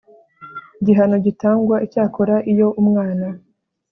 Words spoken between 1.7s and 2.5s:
icyakora